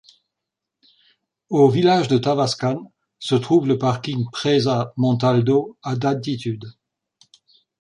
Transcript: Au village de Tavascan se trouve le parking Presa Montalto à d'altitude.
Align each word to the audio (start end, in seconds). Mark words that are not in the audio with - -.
Au 1.49 1.69
village 1.69 2.07
de 2.07 2.17
Tavascan 2.17 2.91
se 3.19 3.35
trouve 3.35 3.67
le 3.67 3.77
parking 3.77 4.25
Presa 4.31 4.93
Montalto 4.97 5.77
à 5.83 5.95
d'altitude. 5.95 6.65